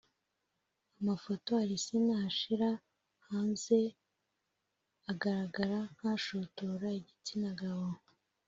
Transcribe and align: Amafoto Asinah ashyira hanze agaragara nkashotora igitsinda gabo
Amafoto 0.99 1.49
Asinah 1.75 2.21
ashyira 2.31 2.69
hanze 3.27 3.77
agaragara 5.11 5.77
nkashotora 5.93 6.87
igitsinda 6.99 7.49
gabo 7.59 7.89